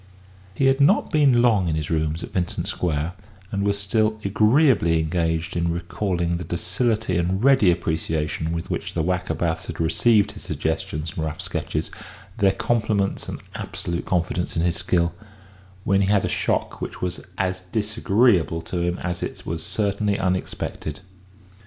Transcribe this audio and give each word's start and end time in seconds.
He 0.55 0.65
had 0.65 0.81
not 0.81 1.11
been 1.11 1.43
long 1.43 1.67
in 1.67 1.75
his 1.75 1.91
rooms 1.91 2.23
at 2.23 2.33
Vincent 2.33 2.67
Square, 2.67 3.13
and 3.51 3.61
was 3.61 3.77
still 3.77 4.19
agreeably 4.25 4.99
engaged 4.99 5.55
in 5.55 5.71
recalling 5.71 6.37
the 6.37 6.43
docility 6.43 7.17
and 7.19 7.43
ready 7.43 7.69
appreciation 7.69 8.51
with 8.51 8.71
which 8.71 8.95
the 8.95 9.03
Wackerbaths 9.03 9.67
had 9.67 9.79
received 9.79 10.31
his 10.31 10.41
suggestions 10.41 11.11
and 11.15 11.19
rough 11.23 11.39
sketches, 11.39 11.91
their 12.39 12.51
compliments 12.51 13.29
and 13.29 13.41
absolute 13.53 14.05
confidence 14.07 14.55
in 14.55 14.63
his 14.63 14.75
skill, 14.77 15.13
when 15.83 16.01
he 16.01 16.07
had 16.07 16.25
a 16.25 16.27
shock 16.27 16.81
which 16.81 16.99
was 17.03 17.23
as 17.37 17.61
disagreeable 17.71 18.65
as 19.03 19.21
it 19.21 19.45
was 19.45 19.63
certainly 19.63 20.17
unexpected. 20.17 21.01